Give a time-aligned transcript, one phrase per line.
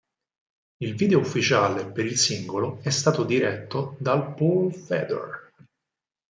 [0.79, 5.51] Il video ufficiale per il singolo è stato diretto da Paul Fedor.